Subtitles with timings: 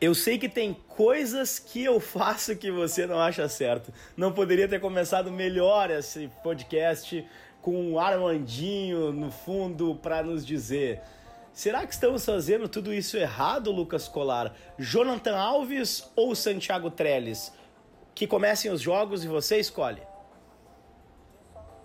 [0.00, 3.92] Eu sei que tem coisas que eu faço que você não acha certo.
[4.16, 7.26] Não poderia ter começado melhor esse podcast
[7.60, 11.00] com o Armandinho no fundo para nos dizer.
[11.52, 14.54] Será que estamos fazendo tudo isso errado, Lucas Colar?
[14.78, 17.52] Jonathan Alves ou Santiago Trellis?
[18.14, 20.09] Que comecem os jogos e você escolhe.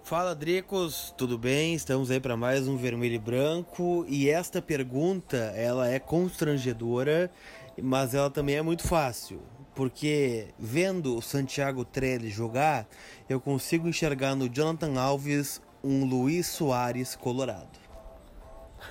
[0.06, 1.74] Fala Dricos, tudo bem?
[1.74, 7.32] Estamos aí para mais um Vermelho e Branco e esta pergunta ela é constrangedora,
[7.82, 9.42] mas ela também é muito fácil,
[9.74, 12.86] porque vendo o Santiago Trellis jogar,
[13.28, 17.80] eu consigo enxergar no Jonathan Alves um Luiz Soares colorado.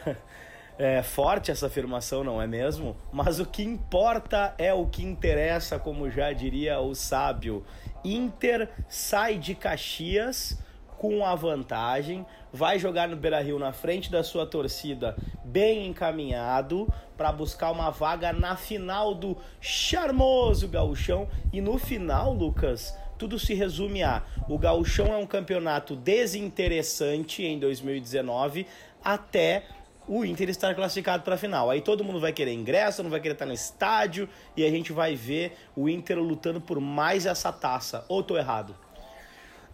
[0.76, 2.96] É forte essa afirmação, não é mesmo?
[3.12, 7.64] Mas o que importa é o que interessa, como já diria o sábio.
[8.02, 10.58] Inter sai de Caxias
[11.04, 17.30] com a vantagem, vai jogar no Beira-Rio na frente da sua torcida, bem encaminhado para
[17.30, 24.02] buscar uma vaga na final do charmoso Gauchão e no final, Lucas, tudo se resume
[24.02, 28.66] a o Gauchão é um campeonato desinteressante em 2019
[29.04, 29.64] até
[30.08, 31.68] o Inter estar classificado para a final.
[31.68, 34.90] Aí todo mundo vai querer ingresso, não vai querer estar no estádio e a gente
[34.90, 38.06] vai ver o Inter lutando por mais essa taça.
[38.08, 38.74] Ou tô errado?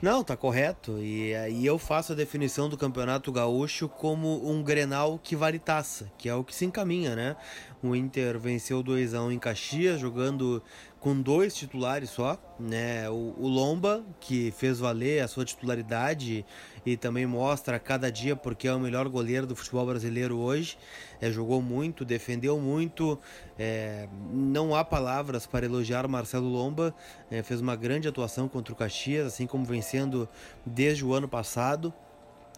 [0.03, 0.99] Não, tá correto.
[0.99, 6.11] E aí eu faço a definição do Campeonato Gaúcho como um Grenal que vale taça,
[6.17, 7.37] que é o que se encaminha, né?
[7.83, 10.63] O Inter venceu 2 a 1 em Caxias, jogando
[11.01, 13.09] com dois titulares só, né?
[13.09, 16.45] O, o, Lomba, que fez valer a sua titularidade
[16.85, 20.77] e também mostra a cada dia porque é o melhor goleiro do futebol brasileiro hoje.
[21.19, 23.19] É, jogou muito, defendeu muito.
[23.59, 26.95] É, não há palavras para elogiar Marcelo Lomba.
[27.31, 30.29] É, fez uma grande atuação contra o Caxias, assim como vencendo
[30.67, 31.95] desde o ano passado.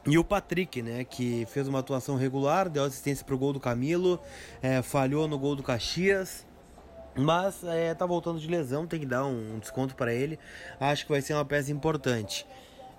[0.05, 3.61] E o Patrick, né, que fez uma atuação regular, deu assistência para o gol do
[3.61, 4.19] Camilo,
[4.61, 6.45] é, falhou no gol do Caxias.
[7.15, 10.39] Mas é, tá voltando de lesão, tem que dar um, um desconto para ele.
[10.81, 12.47] Acho que vai ser uma peça importante.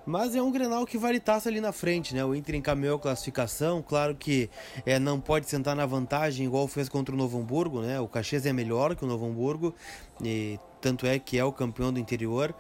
[0.06, 2.24] Mas é um Grenal que vale taça ali na frente, né?
[2.26, 3.82] O Inter encaminhou a classificação.
[3.82, 4.50] Claro que
[4.86, 8.00] é, não pode sentar na vantagem igual fez contra o Novo Hamburgo, né?
[8.00, 9.74] O Caxias é melhor que o Novo Hamburgo,
[10.22, 12.54] e tanto é que é o campeão do interior.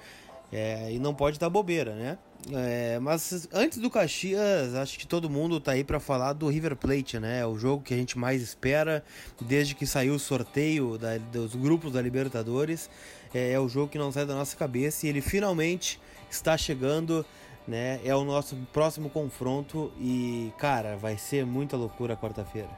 [0.51, 2.17] É, e não pode dar bobeira, né?
[2.51, 6.75] É, mas antes do Caxias, acho que todo mundo tá aí para falar do River
[6.75, 7.39] Plate, né?
[7.39, 9.03] É o jogo que a gente mais espera
[9.39, 12.89] desde que saiu o sorteio da, dos grupos da Libertadores.
[13.33, 15.99] É, é, o jogo que não sai da nossa cabeça e ele finalmente
[16.29, 17.25] está chegando,
[17.65, 18.01] né?
[18.03, 22.69] É o nosso próximo confronto e, cara, vai ser muita loucura quarta-feira.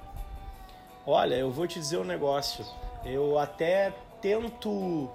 [1.07, 2.63] Olha, eu vou te dizer um negócio.
[3.03, 5.09] Eu até tento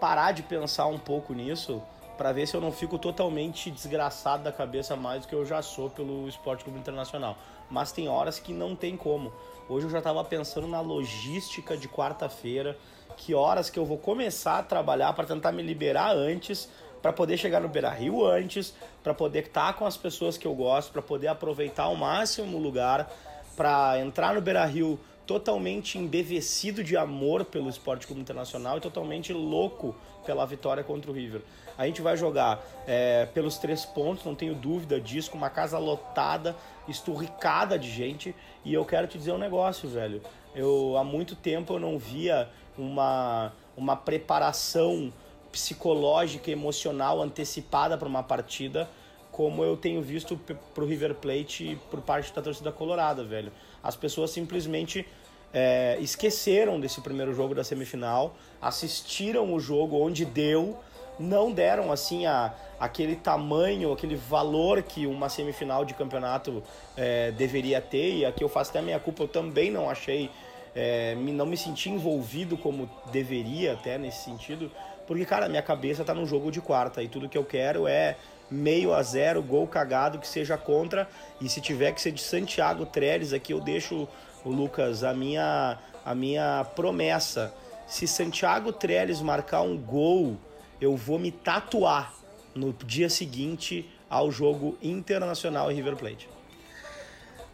[0.00, 1.82] parar de pensar um pouco nisso
[2.20, 5.62] para ver se eu não fico totalmente desgraçado da cabeça mais do que eu já
[5.62, 7.34] sou pelo Esporte Clube Internacional.
[7.70, 9.32] Mas tem horas que não tem como.
[9.66, 12.76] Hoje eu já estava pensando na logística de quarta-feira,
[13.16, 16.68] que horas que eu vou começar a trabalhar para tentar me liberar antes,
[17.00, 20.54] para poder chegar no Beira Rio antes, para poder estar com as pessoas que eu
[20.54, 23.10] gosto, para poder aproveitar ao máximo o lugar,
[23.56, 29.32] para entrar no Beira Rio totalmente embevecido de amor pelo Esporte Clube Internacional e totalmente
[29.32, 29.94] louco
[30.26, 31.42] pela vitória contra o River.
[31.78, 35.78] A gente vai jogar é, pelos três pontos, não tenho dúvida disso, com uma casa
[35.78, 36.56] lotada,
[36.88, 38.34] esturricada de gente.
[38.64, 40.20] E eu quero te dizer um negócio, velho.
[40.52, 45.12] Eu há muito tempo eu não via uma, uma preparação
[45.52, 48.90] psicológica, emocional antecipada para uma partida
[49.30, 50.38] como eu tenho visto
[50.74, 53.52] pro River Plate por parte da torcida colorada, velho.
[53.82, 55.06] As pessoas simplesmente
[55.52, 60.78] é, esqueceram desse primeiro jogo da semifinal, assistiram o jogo onde deu,
[61.18, 66.62] não deram assim a, aquele tamanho, aquele valor que uma semifinal de campeonato
[66.96, 68.16] é, deveria ter.
[68.16, 70.30] E aqui eu faço até a minha culpa, eu também não achei,
[70.74, 74.70] é, não me senti envolvido como deveria até nesse sentido,
[75.06, 78.16] porque cara, minha cabeça tá no jogo de quarta e tudo que eu quero é
[78.50, 81.08] meio a zero, gol cagado que seja contra.
[81.40, 84.08] E se tiver que ser de Santiago Trellis, aqui eu deixo
[84.44, 87.54] o Lucas a minha a minha promessa.
[87.86, 90.36] Se Santiago Trellis marcar um gol,
[90.80, 92.14] eu vou me tatuar
[92.54, 96.28] no dia seguinte ao jogo internacional em River Plate.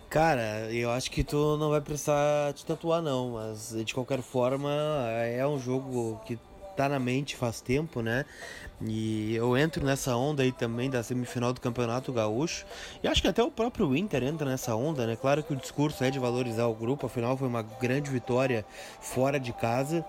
[0.09, 4.71] Cara, eu acho que tu não vai precisar te tatuar não, mas de qualquer forma
[5.11, 6.39] é um jogo que
[6.77, 8.25] tá na mente faz tempo, né?
[8.81, 12.67] E eu entro nessa onda aí também da semifinal do Campeonato Gaúcho.
[13.03, 15.17] E acho que até o próprio Inter entra nessa onda, né?
[15.17, 18.65] Claro que o discurso é de valorizar o grupo, afinal foi uma grande vitória
[19.01, 20.05] fora de casa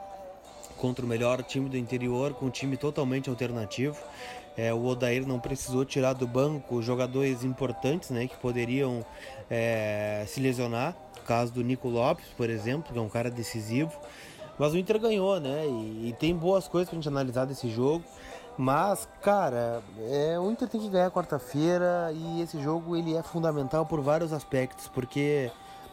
[0.77, 3.97] contra o melhor time do interior, com um time totalmente alternativo.
[4.55, 9.05] É, o Odair não precisou tirar do banco jogadores importantes né, que poderiam
[9.49, 10.95] é, se lesionar
[11.27, 13.91] caso do Nico Lopes, por exemplo, que é um cara decisivo.
[14.57, 15.65] Mas o Inter ganhou, né?
[15.67, 18.03] E, e tem boas coisas pra gente analisar desse jogo.
[18.57, 23.85] Mas, cara, é, o Inter tem que ganhar quarta-feira e esse jogo ele é fundamental
[23.85, 25.51] por vários aspectos, porque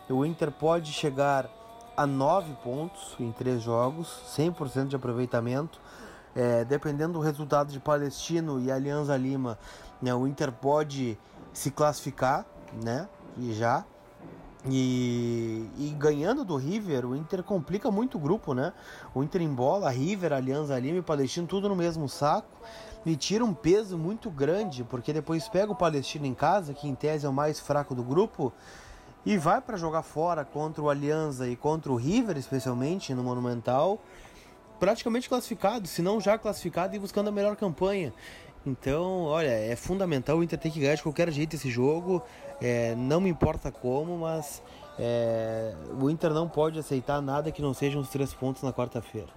[0.08, 1.50] o Inter pode chegar
[1.94, 5.78] a nove pontos em três jogos, 100% de aproveitamento.
[6.34, 9.56] É, dependendo do resultado de Palestino e Alianza Lima,
[10.02, 11.16] né, o Inter pode
[11.52, 12.44] se classificar,
[12.82, 13.08] né?
[13.38, 13.84] E já.
[14.66, 18.72] E, e, ganhando do River, o Inter complica muito o grupo, né?
[19.14, 22.48] O Inter embola, River, Alianza Lima e Palestino, tudo no mesmo saco.
[23.04, 26.94] E tira um peso muito grande, porque depois pega o Palestino em casa, que em
[26.94, 28.50] tese é o mais fraco do grupo,
[29.26, 34.00] e vai para jogar fora contra o Alianza e contra o River, especialmente no Monumental,
[34.80, 38.14] praticamente classificado, se não já classificado e buscando a melhor campanha.
[38.66, 42.22] Então, olha, é fundamental o Inter ter que ganhar de qualquer jeito esse jogo.
[42.60, 44.62] É, não me importa como, mas
[44.98, 49.28] é, o Inter não pode aceitar nada que não sejam os três pontos na quarta-feira.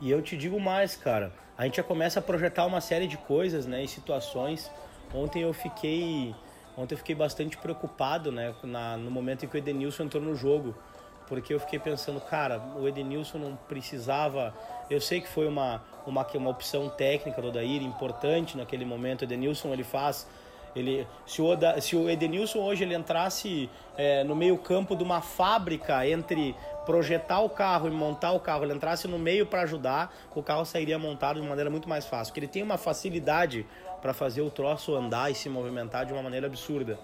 [0.00, 1.32] E eu te digo mais, cara.
[1.56, 4.70] A gente já começa a projetar uma série de coisas, né, e situações.
[5.14, 6.34] Ontem eu fiquei,
[6.76, 10.36] ontem eu fiquei bastante preocupado, né, na, no momento em que o Edenilson entrou no
[10.36, 10.74] jogo,
[11.26, 14.54] porque eu fiquei pensando, cara, o Edenilson não precisava.
[14.88, 19.22] Eu sei que foi uma uma uma opção técnica do Odair importante naquele momento.
[19.22, 20.26] O Edenilson ele faz
[20.76, 25.02] ele, se, o, Oda, se o Edenilson hoje ele entrasse é, no meio campo de
[25.02, 29.62] uma fábrica entre projetar o carro e montar o carro, ele entrasse no meio para
[29.62, 32.32] ajudar, o carro sairia montado de maneira muito mais fácil.
[32.32, 33.66] Porque ele tem uma facilidade
[34.02, 36.98] para fazer o troço andar e se movimentar de uma maneira absurda.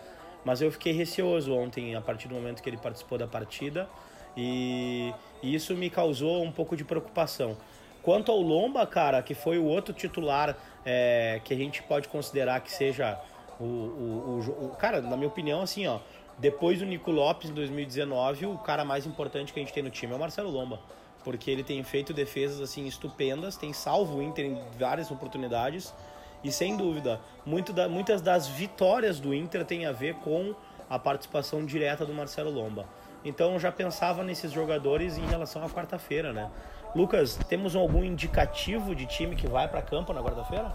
[0.44, 3.88] Mas eu fiquei receoso ontem, a partir do momento que ele participou da partida,
[4.36, 7.56] e, e isso me causou um pouco de preocupação.
[8.02, 12.60] Quanto ao Lomba, cara, que foi o outro titular é, que a gente pode considerar
[12.60, 13.18] que seja
[13.64, 15.99] o, o, o, cara, na minha opinião, assim, ó,
[16.38, 19.91] depois do Nico Lopes em 2019, o cara mais importante que a gente tem no
[19.91, 20.81] time é o Marcelo Lomba.
[21.25, 25.94] Porque ele tem feito defesas assim estupendas, tem salvo o Inter em várias oportunidades.
[26.43, 30.55] E sem dúvida, muito da, muitas das vitórias do Inter tem a ver com
[30.91, 32.87] a participação direta do Marcelo Lomba.
[33.25, 36.50] Então eu já pensava nesses jogadores em relação à quarta-feira, né?
[36.94, 40.75] Lucas, temos algum indicativo de time que vai para campo na quarta-feira?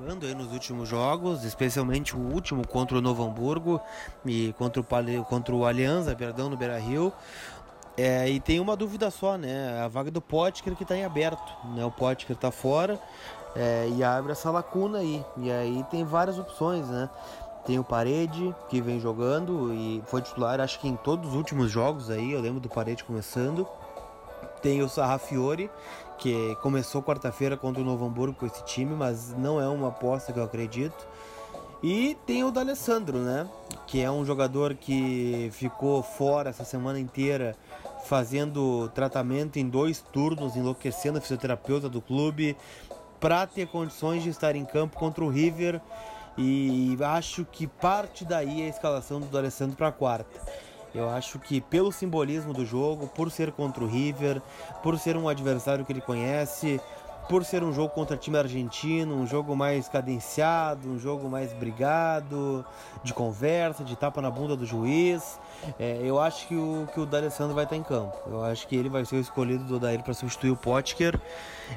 [0.00, 3.78] Jogando aí nos últimos jogos, especialmente o último contra o Novo Hamburgo
[4.24, 7.12] e contra o, contra o Aliança, perdão, no Beira-Rio.
[7.98, 9.82] É, e tem uma dúvida só, né?
[9.84, 11.84] A vaga do Potker que está em aberto, né?
[11.84, 12.98] O Potker está fora
[13.54, 15.22] é, e abre essa lacuna aí.
[15.36, 17.10] E aí tem várias opções, né?
[17.66, 21.70] Tem o Parede, que vem jogando e foi titular, acho que em todos os últimos
[21.70, 23.68] jogos aí, eu lembro do Parede começando.
[24.62, 25.70] Tem o Sarrafiore,
[26.20, 30.32] que começou quarta-feira contra o Novo Hamburgo com esse time, mas não é uma aposta
[30.32, 31.06] que eu acredito.
[31.82, 33.48] E tem o D'Alessandro, né?
[33.86, 37.56] Que é um jogador que ficou fora essa semana inteira
[38.04, 42.54] fazendo tratamento em dois turnos, enlouquecendo a fisioterapeuta do clube
[43.18, 45.80] para ter condições de estar em campo contra o River.
[46.36, 50.38] E acho que parte daí é a escalação do D'Alessandro para quarta.
[50.94, 54.42] Eu acho que pelo simbolismo do jogo, por ser contra o River,
[54.82, 56.80] por ser um adversário que ele conhece,
[57.30, 62.66] por ser um jogo contra time argentino, um jogo mais cadenciado, um jogo mais brigado,
[63.04, 65.38] de conversa, de tapa na bunda do juiz,
[65.78, 68.16] é, eu acho que o, que o D'Alessandro vai estar em campo.
[68.26, 71.20] Eu acho que ele vai ser o escolhido do Odair para substituir o Potker.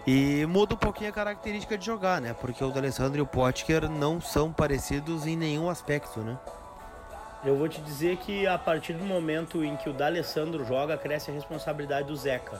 [0.08, 2.34] E muda um pouquinho a característica de jogar, né?
[2.34, 6.36] Porque o D'Alessandro e o Potker não são parecidos em nenhum aspecto, né?
[7.46, 11.30] Eu vou te dizer que a partir do momento em que o D'Alessandro joga, cresce
[11.30, 12.58] a responsabilidade do Zeca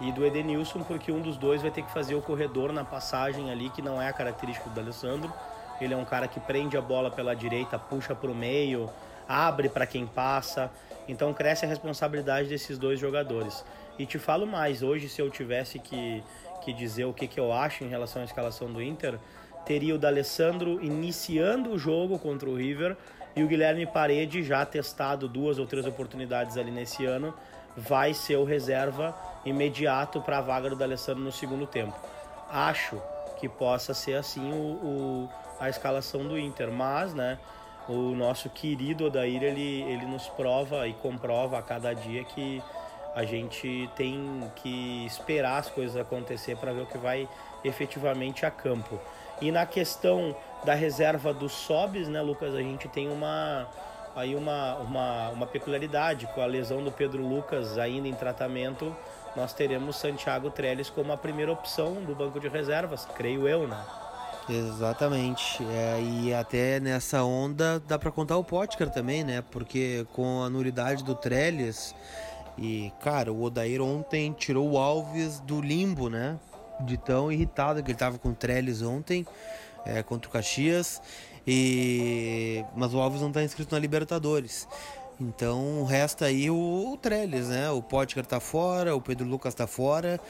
[0.00, 3.48] e do Edenilson, porque um dos dois vai ter que fazer o corredor na passagem
[3.48, 5.32] ali, que não é a característica do D'Alessandro.
[5.80, 8.90] Ele é um cara que prende a bola pela direita, puxa para o meio,
[9.28, 10.68] abre para quem passa.
[11.06, 13.64] Então cresce a responsabilidade desses dois jogadores.
[14.00, 16.24] E te falo mais, hoje se eu tivesse que,
[16.64, 19.16] que dizer o que, que eu acho em relação à escalação do Inter,
[19.64, 22.96] teria o D'Alessandro iniciando o jogo contra o River
[23.38, 27.32] e o Guilherme Parede, já testado duas ou três oportunidades ali nesse ano,
[27.76, 31.96] vai ser o reserva imediato para a vaga do D'Alessandro no segundo tempo.
[32.50, 33.00] Acho
[33.38, 35.28] que possa ser assim o, o,
[35.60, 37.38] a escalação do Inter, mas né,
[37.88, 42.60] o nosso querido Odair ele, ele nos prova e comprova a cada dia que
[43.14, 47.28] a gente tem que esperar as coisas acontecer para ver o que vai
[47.62, 48.98] efetivamente a campo.
[49.40, 50.34] E na questão
[50.64, 53.66] da reserva dos Sobs, né, Lucas, a gente tem uma
[54.16, 58.94] aí uma, uma, uma peculiaridade com a lesão do Pedro Lucas ainda em tratamento,
[59.36, 63.80] nós teremos Santiago Trellis como a primeira opção do banco de reservas, creio eu, né?
[64.48, 65.62] Exatamente.
[65.64, 69.44] É, e até nessa onda dá para contar o Potker também, né?
[69.50, 71.94] Porque com a nulidade do Trellis
[72.56, 76.38] e, cara, o Odair ontem tirou o Alves do limbo, né?
[76.80, 79.26] De tão irritado que ele tava com o Trellis ontem
[79.84, 81.00] é, contra o Caxias.
[81.46, 82.64] E...
[82.76, 84.68] Mas o Alves não tá inscrito na Libertadores.
[85.20, 87.70] Então resta aí o, o Trellis, né?
[87.70, 90.20] O Potker tá fora, o Pedro Lucas tá fora,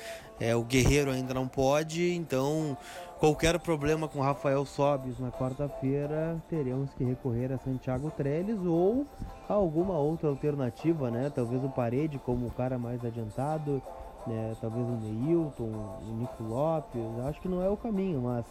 [0.41, 2.75] é, o Guerreiro ainda não pode, então
[3.19, 9.05] qualquer problema com Rafael Sobis na quarta-feira, teremos que recorrer a Santiago Trellis ou
[9.47, 11.31] a alguma outra alternativa, né?
[11.35, 13.83] Talvez o Parede como o cara mais adiantado,
[14.27, 14.57] né?
[14.59, 18.47] Talvez o Neilton, o Nico Lopes, acho que não é o caminho, mas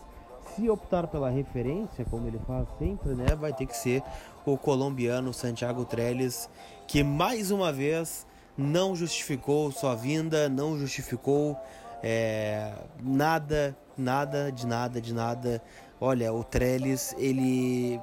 [0.58, 4.02] se optar pela referência, como ele faz sempre, né, vai ter que ser
[4.44, 6.50] o colombiano Santiago Trellis,
[6.88, 8.26] que mais uma vez
[8.58, 11.56] não justificou sua vinda, não justificou
[12.02, 15.62] é, nada, nada, de nada, de nada.
[16.02, 18.00] Olha, o Trellis, ele.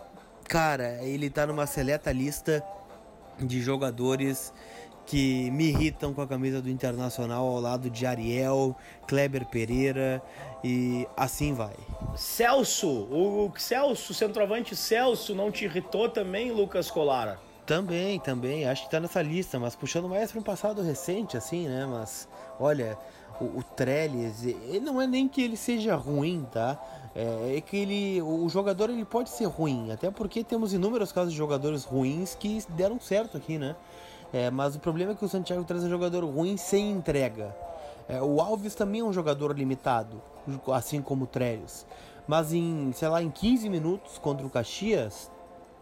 [0.49, 2.63] Cara, ele tá numa seleta lista
[3.41, 4.53] de jogadores
[5.07, 8.75] que me irritam com a camisa do Internacional ao lado de Ariel,
[9.07, 10.23] Kleber Pereira
[10.63, 11.75] e assim vai.
[12.17, 17.39] Celso, o Celso, centroavante Celso, não te irritou também, Lucas Colara?
[17.67, 21.67] Também, também, acho que tá nessa lista, mas puxando mais para um passado recente, assim,
[21.67, 21.87] né?
[21.87, 22.29] Mas
[22.61, 22.99] olha,
[23.41, 26.79] o, o Trellis, ele não é nem que ele seja ruim, tá?
[27.15, 31.33] É, é, que ele, o jogador ele pode ser ruim, até porque temos inúmeros casos
[31.33, 33.77] de jogadores ruins que deram certo aqui, né?
[34.33, 37.55] É, mas o problema é que o Santiago traz um jogador ruim sem entrega.
[38.09, 40.21] É, o Alves também é um jogador limitado,
[40.73, 41.87] assim como o Trellis.
[42.27, 45.31] Mas em, sei lá, em 15 minutos contra o Caxias,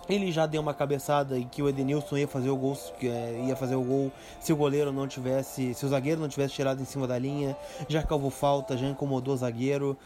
[0.08, 3.56] ele já deu uma cabeçada e que o Edenilson ia fazer o gol, é, ia
[3.56, 6.84] fazer o gol se o goleiro não tivesse, se o zagueiro não tivesse tirado em
[6.84, 7.56] cima da linha,
[7.88, 9.96] já calvou falta, já incomodou o zagueiro.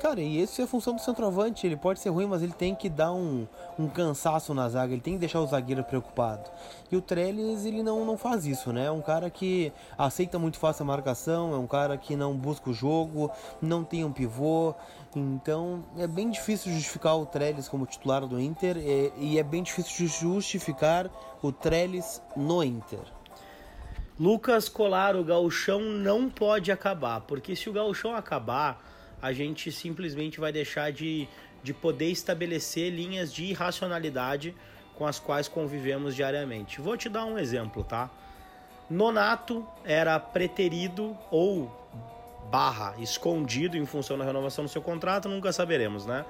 [0.00, 1.66] Cara, e isso é a função do centroavante.
[1.66, 3.46] Ele pode ser ruim, mas ele tem que dar um,
[3.78, 6.50] um cansaço na zaga, ele tem que deixar o zagueiro preocupado.
[6.90, 8.86] E o Trellis, ele não, não faz isso, né?
[8.86, 12.70] É um cara que aceita muito fácil a marcação, é um cara que não busca
[12.70, 14.74] o jogo, não tem um pivô.
[15.14, 19.62] Então é bem difícil justificar o Trellis como titular do Inter e, e é bem
[19.62, 21.10] difícil justificar
[21.42, 23.00] o Trellis no Inter.
[24.18, 28.95] Lucas Colar, o gauchão não pode acabar, porque se o gauchão acabar
[29.26, 31.28] a gente simplesmente vai deixar de,
[31.62, 34.54] de poder estabelecer linhas de irracionalidade
[34.96, 36.80] com as quais convivemos diariamente.
[36.80, 38.10] Vou te dar um exemplo, tá?
[38.88, 41.70] Nonato era preterido ou
[42.50, 46.24] barra escondido em função da renovação do seu contrato, nunca saberemos, né?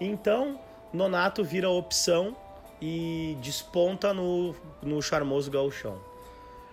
[0.00, 0.58] Então,
[0.92, 2.36] Nonato vira opção
[2.82, 5.98] e desponta no, no charmoso gauchão.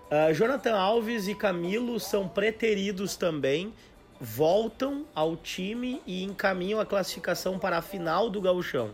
[0.09, 3.73] Uh, Jonathan Alves e Camilo são preteridos também
[4.19, 8.91] voltam ao time e encaminham a classificação para a final do gauchão.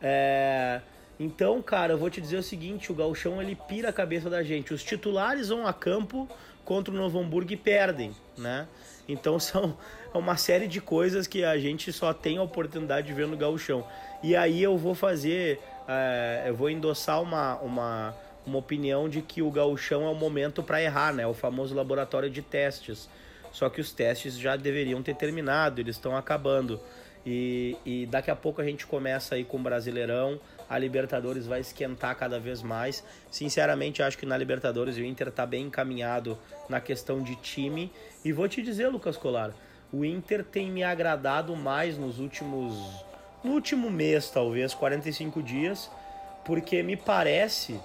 [0.00, 0.80] É...
[1.18, 4.42] Então, cara, eu vou te dizer o seguinte, o gauchão ele pira a cabeça da
[4.42, 4.74] gente.
[4.74, 6.28] Os titulares vão a campo
[6.64, 8.66] contra o Novo Hamburgo e perdem, né?
[9.08, 9.76] Então são
[10.12, 13.86] uma série de coisas que a gente só tem a oportunidade de ver no gauchão.
[14.22, 16.44] E aí eu vou fazer, é...
[16.46, 20.82] eu vou endossar uma, uma, uma opinião de que o gauchão é o momento para
[20.82, 21.26] errar, né?
[21.26, 23.08] O famoso laboratório de testes
[23.54, 26.80] só que os testes já deveriam ter terminado, eles estão acabando.
[27.24, 31.60] E, e, daqui a pouco a gente começa aí com o Brasileirão, a Libertadores vai
[31.60, 33.04] esquentar cada vez mais.
[33.30, 36.36] Sinceramente, acho que na Libertadores o Inter está bem encaminhado
[36.68, 37.92] na questão de time.
[38.24, 39.52] E vou te dizer, Lucas Colar,
[39.92, 42.74] o Inter tem me agradado mais nos últimos.
[43.42, 45.88] no último mês, talvez, 45 dias,
[46.44, 47.80] porque me parece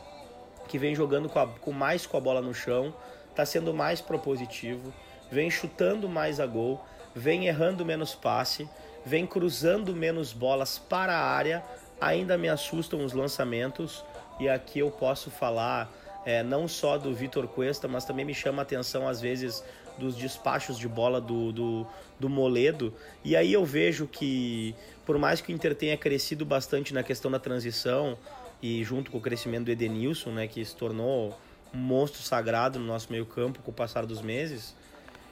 [0.68, 2.94] que vem jogando com, a, com mais com a bola no chão,
[3.30, 4.92] está sendo mais propositivo
[5.32, 6.84] vem chutando mais a gol,
[7.16, 8.68] vem errando menos passe,
[9.06, 11.64] vem cruzando menos bolas para a área.
[12.00, 14.04] Ainda me assustam os lançamentos
[14.40, 15.92] e aqui eu posso falar
[16.26, 19.64] é, não só do Vitor Cuesta, mas também me chama a atenção às vezes
[19.98, 21.88] dos despachos de bola do, do,
[22.20, 22.94] do, Moledo.
[23.24, 24.74] E aí eu vejo que,
[25.06, 28.18] por mais que o Inter tenha crescido bastante na questão da transição
[28.62, 31.38] e junto com o crescimento do Edenilson, né, que se tornou
[31.74, 34.74] um monstro sagrado no nosso meio campo com o passar dos meses,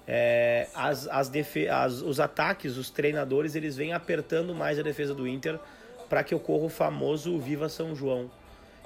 [0.07, 1.29] é, as, as,
[1.69, 5.59] as os ataques, os treinadores, eles vêm apertando mais a defesa do Inter
[6.07, 8.31] para que ocorra o famoso Viva São João.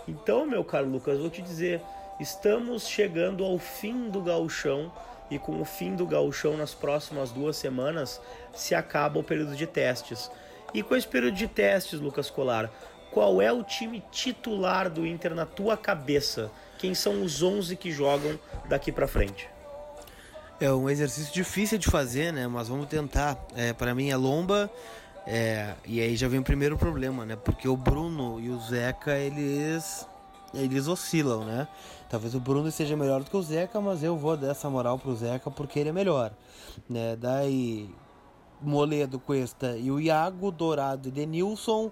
[0.08, 1.80] Então, meu caro Lucas, vou te dizer,
[2.20, 4.92] estamos chegando ao fim do gauchão
[5.30, 8.20] e com o fim do gauchão nas próximas duas semanas
[8.52, 10.32] se acaba o período de testes.
[10.74, 12.72] E com esse período de testes, Lucas Colar,
[13.12, 16.50] qual é o time titular do Inter na tua cabeça?
[16.80, 19.48] Quem são os 11 que jogam daqui para frente?
[20.62, 22.48] É um exercício difícil de fazer, né?
[22.48, 23.36] Mas vamos tentar.
[23.56, 24.70] É, para mim é Lomba,
[25.26, 27.36] É, e aí já vem o primeiro problema, né?
[27.36, 30.08] Porque o Bruno e o Zeca, eles
[30.54, 31.68] eles oscilam, né?
[32.10, 35.00] Talvez o Bruno seja melhor do que o Zeca, mas eu vou dar essa moral
[35.00, 36.32] pro Zeca porque ele é melhor,
[36.90, 37.16] né?
[37.16, 37.90] Daí
[38.62, 41.92] Moledo, Cuesta e o Iago, Dourado e Denilson.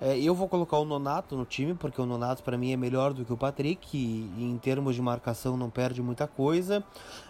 [0.00, 3.12] É, eu vou colocar o Nonato no time, porque o Nonato para mim é melhor
[3.12, 6.82] do que o Patrick e, e em termos de marcação não perde muita coisa.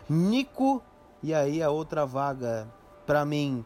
[0.08, 0.80] Nico,
[1.20, 2.68] e aí a outra vaga
[3.04, 3.64] para mim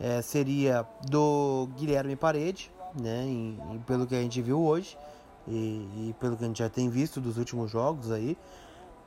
[0.00, 3.24] é, seria do Guilherme Parede, né?
[3.26, 4.96] E, e, pelo que a gente viu hoje
[5.46, 5.52] e,
[6.08, 8.38] e, pelo que a gente já tem visto dos últimos jogos aí.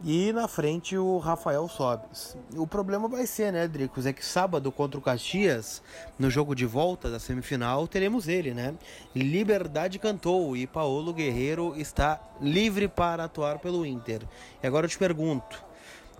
[0.03, 2.37] E na frente o Rafael Sobes.
[2.55, 4.05] O problema vai ser, né, Dricos?
[4.05, 5.81] É que sábado contra o Caxias,
[6.17, 8.73] no jogo de volta da semifinal, teremos ele, né?
[9.13, 14.21] Liberdade cantou e Paulo Guerreiro está livre para atuar pelo Inter.
[14.63, 15.61] E agora eu te pergunto: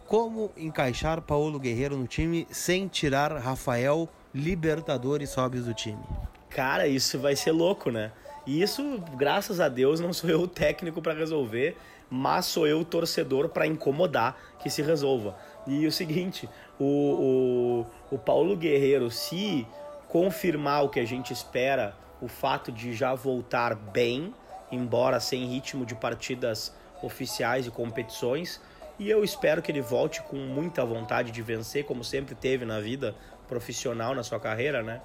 [0.05, 6.03] como encaixar Paulo Guerreiro no time sem tirar Rafael Libertadores Sobes do time?
[6.49, 8.11] Cara, isso vai ser louco, né?
[8.45, 11.77] E isso, graças a Deus, não sou eu o técnico para resolver
[12.09, 15.37] mas sou eu o torcedor para incomodar que se resolva.
[15.67, 16.49] E o seguinte,
[16.79, 19.67] o, o, o Paulo Guerreiro, se
[20.07, 24.33] confirmar o que a gente espera, o fato de já voltar bem,
[24.71, 28.59] embora sem ritmo de partidas oficiais e competições,
[28.97, 32.81] e eu espero que ele volte com muita vontade de vencer, como sempre teve na
[32.81, 33.15] vida
[33.47, 35.01] profissional, na sua carreira, né?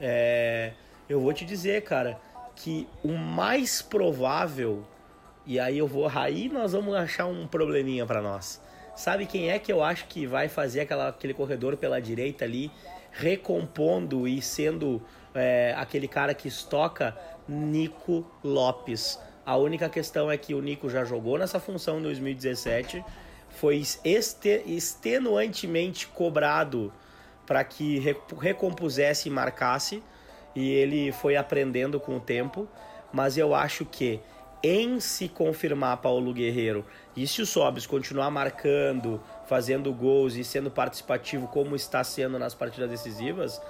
[0.00, 0.72] É,
[1.08, 2.18] eu vou te dizer, cara,
[2.56, 4.84] que o mais provável
[5.48, 8.60] e aí eu vou, aí nós vamos achar um probleminha para nós.
[8.94, 12.70] Sabe quem é que eu acho que vai fazer aquela, aquele corredor pela direita ali,
[13.10, 15.02] recompondo e sendo
[15.34, 17.16] é, aquele cara que estoca?
[17.48, 19.18] Nico Lopes.
[19.46, 23.02] A única questão é que o Nico já jogou nessa função em 2017,
[23.48, 23.82] foi
[24.66, 26.92] extenuantemente cobrado
[27.46, 28.02] para que
[28.38, 30.02] recompusesse e marcasse,
[30.54, 32.68] e ele foi aprendendo com o tempo,
[33.10, 34.20] mas eu acho que
[34.62, 36.84] em se confirmar Paulo Guerreiro
[37.16, 42.54] e se o Sobis continuar marcando, fazendo gols e sendo participativo como está sendo nas
[42.54, 43.60] partidas decisivas,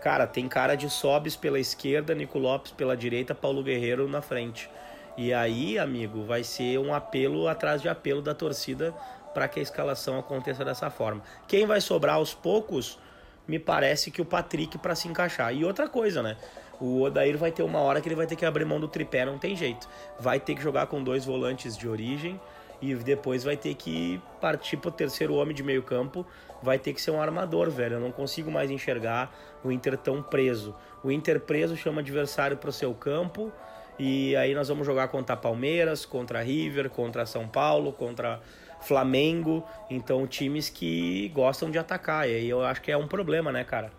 [0.00, 4.70] cara, tem cara de Sobis pela esquerda, Nico Lopes pela direita, Paulo Guerreiro na frente.
[5.16, 8.94] E aí, amigo, vai ser um apelo atrás de apelo da torcida
[9.32, 11.22] para que a escalação aconteça dessa forma.
[11.48, 12.98] Quem vai sobrar aos poucos,
[13.46, 15.54] me parece que o Patrick para se encaixar.
[15.54, 16.36] E outra coisa, né?
[16.80, 19.24] O Odair vai ter uma hora que ele vai ter que abrir mão do tripé,
[19.24, 19.88] não tem jeito.
[20.18, 22.38] Vai ter que jogar com dois volantes de origem
[22.80, 26.26] e depois vai ter que partir para o terceiro homem de meio campo.
[26.62, 27.94] Vai ter que ser um armador, velho.
[27.94, 29.34] Eu não consigo mais enxergar
[29.64, 30.74] o Inter tão preso.
[31.02, 33.52] O Inter preso chama adversário para o seu campo
[33.98, 38.40] e aí nós vamos jogar contra Palmeiras, contra River, contra São Paulo, contra
[38.80, 39.64] Flamengo.
[39.88, 42.28] Então times que gostam de atacar.
[42.28, 43.90] E aí eu acho que é um problema, né, cara?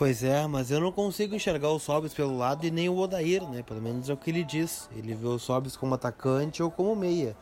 [0.00, 3.46] Pois é, mas eu não consigo enxergar o Sobis pelo lado e nem o Odair,
[3.46, 3.62] né?
[3.62, 4.88] Pelo menos é o que ele diz.
[4.96, 7.36] Ele vê o Sobis como atacante ou como meia.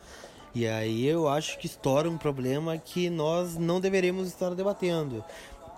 [0.53, 5.23] E aí eu acho que estoura um problema que nós não deveríamos estar debatendo,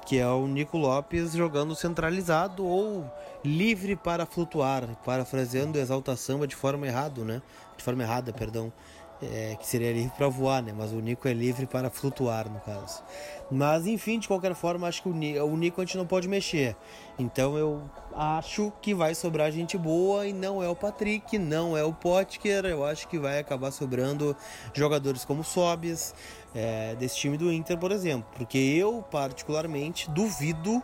[0.08, 3.06] que é o Nico Lopes jogando centralizado ou
[3.46, 7.44] livre para flutuar, parafraseando Exalta Samba de forma errada, né?
[7.78, 8.74] De forma errada, perdão
[9.22, 10.74] é, que seria livre para voar, né?
[10.76, 13.04] Mas o Nico é livre para flutuar, no caso.
[13.52, 16.76] Mas enfim, de qualquer forma, acho que o o Nico a gente não pode mexer.
[17.20, 17.84] Então eu
[18.16, 22.66] acho que vai sobrar gente boa e não é o Patrick, não é o Potker.
[22.66, 24.36] Eu acho que vai acabar sobrando
[24.74, 26.16] jogadores como Sobis,
[26.56, 28.30] é, desse time do Inter, por exemplo.
[28.36, 30.82] Porque eu, particularmente, duvido,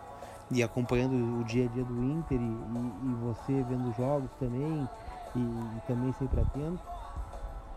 [0.51, 4.87] e acompanhando o dia a dia do Inter e, e, e você vendo jogos também,
[5.35, 6.96] e, e também sempre atento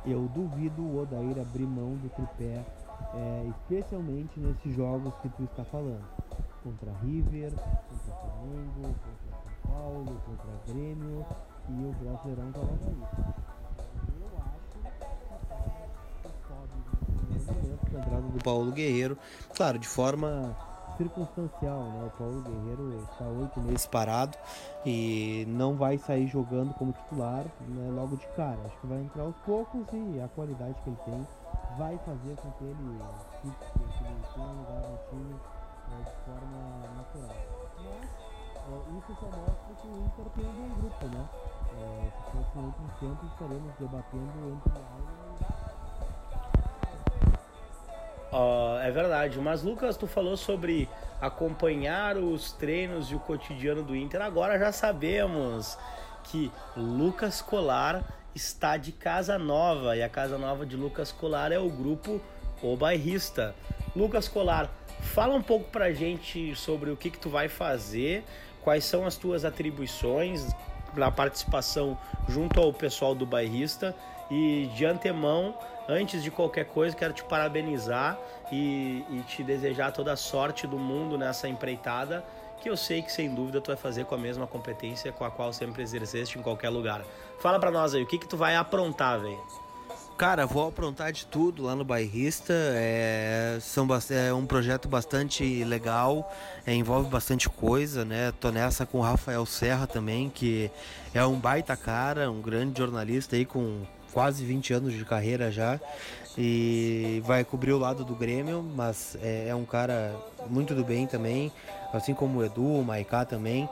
[0.06, 2.64] eu duvido o Odair abrir mão do tripé,
[3.14, 6.04] é, especialmente nesses jogos que tu está falando.
[6.62, 11.26] Contra River, contra Flamengo, contra São Paulo, contra Grêmio
[11.68, 12.96] e o Brasileirão tá logo aí.
[14.20, 14.90] Eu acho que
[16.46, 19.18] sobe do Paulo Guerreiro,
[19.54, 20.56] claro, de forma
[21.00, 22.04] circunstancial, né?
[22.04, 24.36] O Paulo Guerreiro está oito meses parado
[24.84, 28.58] e não vai sair jogando como titular né, logo de cara.
[28.66, 31.26] Acho que vai entrar aos poucos e a qualidade que ele tem
[31.78, 33.00] vai fazer com que ele,
[33.40, 33.48] que
[34.38, 35.32] um lugar no time
[35.88, 36.60] né, de forma
[36.96, 37.36] natural.
[38.70, 41.28] Mas isso só mostra que o Inter tem um bom grupo, né?
[41.80, 45.19] É, se fosse em outros tempos estaremos debatendo entre a
[48.32, 49.38] Uh, é verdade.
[49.38, 50.88] Mas, Lucas, tu falou sobre
[51.20, 54.22] acompanhar os treinos e o cotidiano do Inter.
[54.22, 55.76] Agora já sabemos
[56.24, 61.58] que Lucas Colar está de casa nova e a casa nova de Lucas Colar é
[61.58, 62.20] o grupo
[62.62, 63.54] O Bairrista.
[63.94, 68.24] Lucas Colar, fala um pouco pra gente sobre o que, que tu vai fazer,
[68.62, 70.46] quais são as tuas atribuições
[70.94, 73.94] na participação junto ao pessoal do bairrista
[74.30, 75.54] e de antemão,
[75.90, 78.18] antes de qualquer coisa, quero te parabenizar
[78.50, 82.24] e, e te desejar toda a sorte do mundo nessa empreitada
[82.60, 85.30] que eu sei que sem dúvida tu vai fazer com a mesma competência com a
[85.30, 87.02] qual sempre exerceste em qualquer lugar.
[87.38, 89.40] Fala para nós aí, o que que tu vai aprontar, velho?
[90.18, 92.52] Cara, vou aprontar de tudo lá no Bairrista.
[92.52, 96.30] É, são, é um projeto bastante legal,
[96.66, 98.30] é, envolve bastante coisa, né?
[98.38, 100.70] Tô nessa com o Rafael Serra também, que
[101.14, 105.80] é um baita cara, um grande jornalista aí com quase 20 anos de carreira já.
[106.38, 110.14] E vai cobrir o lado do Grêmio, mas é, é um cara
[110.48, 111.52] muito do bem também,
[111.92, 113.68] assim como o Edu, o Maiká também.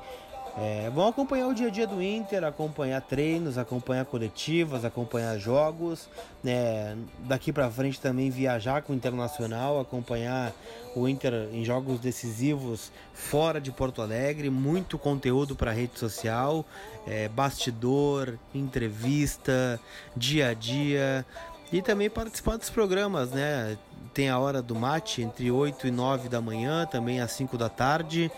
[0.60, 6.08] É, vão acompanhar o dia a dia do Inter, acompanhar treinos, acompanhar coletivas, acompanhar jogos.
[6.42, 6.96] Né?
[7.20, 10.52] Daqui para frente também viajar com o Internacional, acompanhar
[10.96, 14.50] o Inter em jogos decisivos fora de Porto Alegre.
[14.50, 16.64] Muito conteúdo para rede social,
[17.06, 19.78] é, bastidor, entrevista,
[20.16, 21.24] dia a dia.
[21.72, 23.78] E também participar dos programas, né?
[24.12, 27.68] Tem a hora do mate entre 8 e 9 da manhã, também às 5 da
[27.68, 28.32] tarde.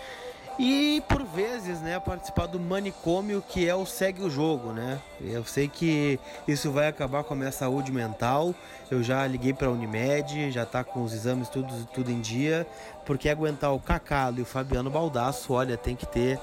[0.63, 5.01] E por vezes, né, participar do manicômio que é o segue o jogo, né?
[5.19, 8.55] Eu sei que isso vai acabar com a minha saúde mental.
[8.91, 12.67] Eu já liguei para a Unimed, já tá com os exames tudo, tudo em dia,
[13.07, 16.39] porque aguentar o Cacalo e o Fabiano Baldasso, olha, tem que ter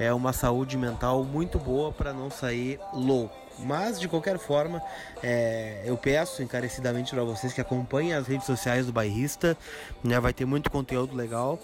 [0.00, 3.36] é uma saúde mental muito boa para não sair louco.
[3.58, 4.82] Mas de qualquer forma,
[5.22, 9.56] é, eu peço encarecidamente para vocês que acompanhem as redes sociais do Bairrista,
[10.02, 10.18] né?
[10.18, 11.60] Vai ter muito conteúdo legal.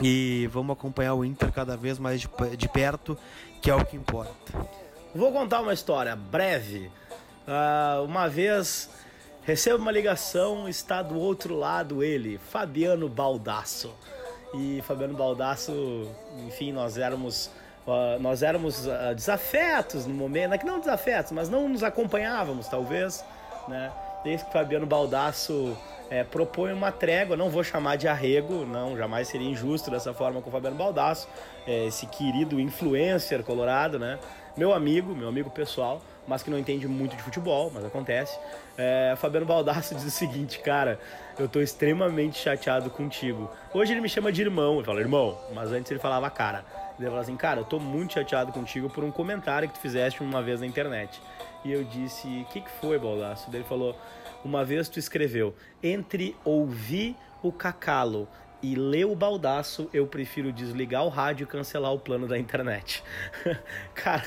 [0.00, 3.16] E vamos acompanhar o Inter cada vez mais de, de perto,
[3.62, 4.52] que é o que importa.
[5.14, 6.90] Vou contar uma história breve.
[7.46, 8.90] Uh, uma vez
[9.42, 13.94] recebo uma ligação, está do outro lado ele, Fabiano Baldasso.
[14.54, 16.10] E Fabiano Baldasso,
[16.46, 17.50] enfim, nós éramos
[17.86, 21.82] uh, nós éramos uh, desafetos no momento, não é que não desafetos, mas não nos
[21.82, 23.24] acompanhávamos, talvez,
[23.68, 23.92] né?
[24.24, 25.76] Desde que Fabiano Baldasso
[26.10, 30.40] é, propõe uma trégua, não vou chamar de arrego, não, jamais seria injusto dessa forma
[30.40, 31.28] com o Fabiano Baldasso,
[31.66, 34.18] é, esse querido influencer colorado, né?
[34.56, 38.38] Meu amigo, meu amigo pessoal, mas que não entende muito de futebol, mas acontece.
[38.78, 40.98] É, Fabiano Baldasso diz o seguinte, cara,
[41.38, 43.50] eu tô extremamente chateado contigo.
[43.74, 46.64] Hoje ele me chama de irmão, ele fala irmão, mas antes ele falava cara.
[46.98, 50.22] Ele falou assim, cara, eu tô muito chateado contigo por um comentário que tu fizeste
[50.22, 51.20] uma vez na internet.
[51.64, 53.48] E eu disse, o que, que foi, Baldasso?
[53.52, 53.96] Ele falou,
[54.44, 58.28] uma vez tu escreveu: Entre ouvir o cacalo
[58.62, 63.02] e ler o baldaço, eu prefiro desligar o rádio e cancelar o plano da internet.
[63.94, 64.24] Cara,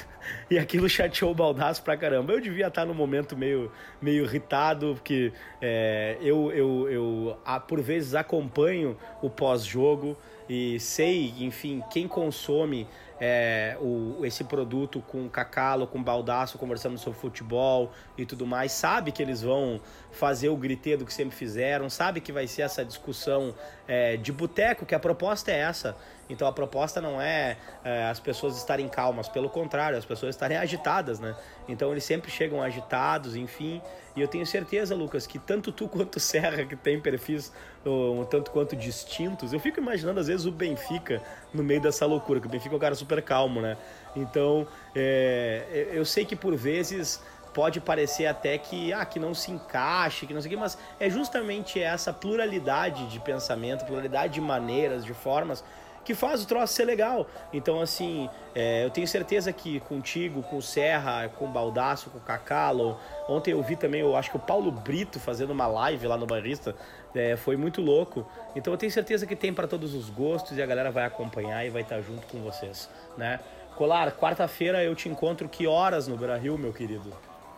[0.49, 2.33] e aquilo chateou o baldaço pra caramba.
[2.33, 7.81] Eu devia estar no momento meio, meio irritado, porque é, eu, eu, eu a, por
[7.81, 10.15] vezes acompanho o pós-jogo
[10.47, 12.87] e sei, enfim, quem consome
[13.19, 19.11] é, o, esse produto com cacalo, com baldaço, conversando sobre futebol e tudo mais, sabe
[19.11, 19.79] que eles vão
[20.11, 23.53] fazer o griteiro que sempre fizeram, sabe que vai ser essa discussão
[23.87, 25.95] é, de boteco, que a proposta é essa.
[26.29, 30.57] Então a proposta não é, é, as pessoas estarem calmas, pelo contrário, as pessoas estarem
[30.57, 31.35] agitadas, né?
[31.67, 33.81] Então eles sempre chegam agitados, enfim.
[34.15, 37.51] E eu tenho certeza, Lucas, que tanto tu quanto Serra, que tem perfis
[37.85, 41.21] um tanto quanto distintos, eu fico imaginando às vezes o Benfica
[41.53, 43.77] no meio dessa loucura, que o Benfica é um cara super calmo, né?
[44.13, 47.21] Então é, eu sei que por vezes
[47.57, 50.77] pode parecer até que, ah, que não se encaixe, que não sei o que, mas
[50.99, 55.63] é justamente essa pluralidade de pensamento, pluralidade de maneiras, de formas
[56.07, 57.27] que faz o troço ser legal.
[57.51, 62.17] Então, assim, é, eu tenho certeza que contigo, com o Serra, com o Baldaço, com
[62.17, 66.07] o Cacalo, ontem eu vi também, eu acho que o Paulo Brito fazendo uma live
[66.07, 66.73] lá no Barrista,
[67.13, 68.25] é, foi muito louco.
[68.55, 71.65] Então eu tenho certeza que tem para todos os gostos e a galera vai acompanhar
[71.65, 73.41] e vai estar junto com vocês, né?
[73.75, 77.11] Colar, quarta-feira eu te encontro que horas no Beira Rio, meu querido?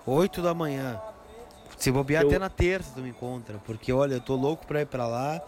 [0.08, 1.00] 8 da manhã.
[1.78, 2.30] Se bobear eu...
[2.30, 5.42] até na terça tu me encontra, porque olha, eu tô louco pra ir pra lá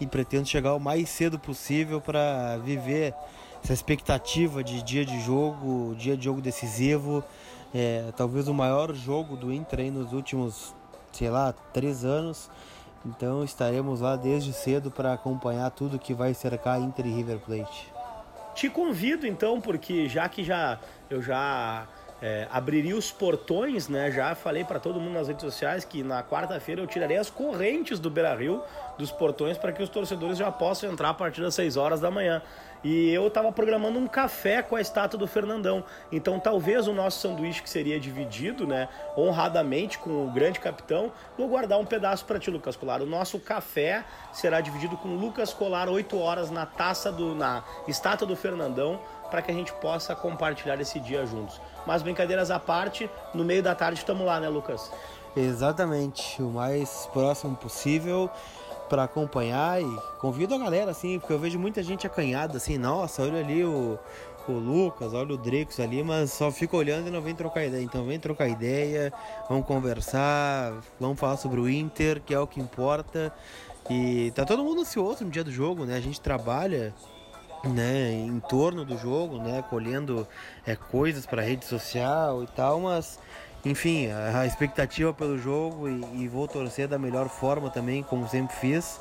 [0.00, 3.14] e pretendo chegar o mais cedo possível para viver
[3.62, 7.24] essa expectativa de dia de jogo, dia de jogo decisivo.
[7.74, 10.74] É, talvez o maior jogo do Inter aí nos últimos,
[11.12, 12.50] sei lá, três anos.
[13.04, 17.92] Então estaremos lá desde cedo para acompanhar tudo que vai cercar Inter e River Plate.
[18.54, 21.86] Te convido então, porque já que já eu já
[22.20, 24.10] é, abriria os portões, né?
[24.10, 28.00] Já falei para todo mundo nas redes sociais que na quarta-feira eu tirarei as correntes
[28.00, 28.62] do Beira Rio
[28.98, 32.10] dos portões para que os torcedores já possam entrar a partir das 6 horas da
[32.10, 32.42] manhã.
[32.82, 35.84] E eu tava programando um café com a estátua do Fernandão.
[36.12, 41.48] Então talvez o nosso sanduíche que seria dividido, né, honradamente com o grande capitão, vou
[41.48, 43.02] guardar um pedaço para ti, Lucas Colar.
[43.02, 48.26] O nosso café será dividido com Lucas Colar 8 horas na taça do na estátua
[48.26, 49.00] do Fernandão
[49.30, 51.60] para que a gente possa compartilhar esse dia juntos.
[51.86, 54.90] Mas brincadeiras à parte, no meio da tarde estamos lá, né, Lucas?
[55.36, 58.30] Exatamente, o mais próximo possível
[58.88, 63.22] para acompanhar e convido a galera assim, porque eu vejo muita gente acanhada assim, nossa,
[63.22, 63.98] olha ali o,
[64.48, 67.82] o Lucas, olha o Drexos ali, mas só fica olhando e não vem trocar ideia.
[67.82, 69.12] Então vem trocar ideia,
[69.48, 73.32] vamos conversar, vamos falar sobre o Inter, que é o que importa.
[73.90, 75.96] E tá todo mundo ansioso no dia do jogo, né?
[75.96, 76.94] A gente trabalha
[77.64, 80.26] né, em torno do jogo, né, colhendo
[80.66, 83.18] é, coisas para rede social e tal, mas
[83.64, 88.54] enfim, a, expectativa pelo jogo e, e, vou torcer da melhor forma também, como sempre
[88.56, 89.00] fiz.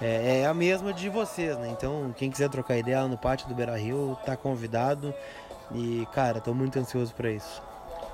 [0.00, 1.68] É, é, a mesma de vocês, né?
[1.68, 5.14] Então, quem quiser trocar ideia lá no pátio do Beira Rio, tá convidado.
[5.72, 7.62] E, cara, tô muito ansioso para isso.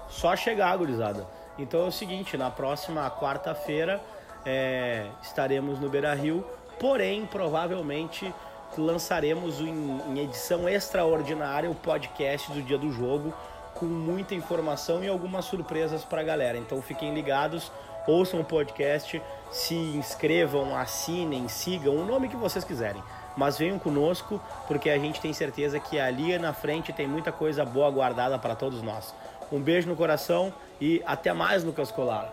[0.08, 1.26] Só chegar, gurizada.
[1.58, 4.00] Então é o seguinte, na próxima quarta-feira
[4.44, 6.44] é, estaremos no Beira Rio,
[6.78, 8.32] porém, provavelmente
[8.80, 13.32] lançaremos em, em edição extraordinária o podcast do dia do jogo
[13.74, 16.58] com muita informação e algumas surpresas para a galera.
[16.58, 17.70] Então fiquem ligados,
[18.06, 23.02] ouçam o podcast, se inscrevam, assinem, sigam, o nome que vocês quiserem.
[23.36, 27.64] Mas venham conosco, porque a gente tem certeza que ali na frente tem muita coisa
[27.64, 29.14] boa guardada para todos nós.
[29.50, 32.32] Um beijo no coração e até mais, Lucas Colar.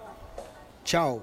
[0.84, 1.22] Tchau.